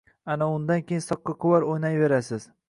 [0.35, 2.51] Ana undan keyin «soqqa quvar» o‘ynayverasiz.